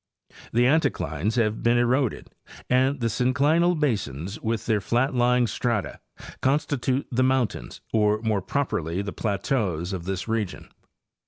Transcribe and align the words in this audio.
The 0.51 0.65
anticlines 0.65 1.35
have 1.35 1.61
been 1.61 1.77
eroded, 1.77 2.31
and 2.71 2.99
the 2.99 3.05
synclinal 3.07 3.79
basins, 3.79 4.41
with 4.41 4.65
their 4.65 4.81
flat 4.81 5.13
lying 5.13 5.45
strata, 5.45 5.99
constitute 6.41 7.05
the 7.11 7.21
mountains 7.23 7.81
or 7.93 8.19
more 8.23 8.41
properly 8.41 9.03
the 9.03 9.13
plateaus 9.13 9.93
of 9.93 10.05
this 10.05 10.27
region. 10.27 10.69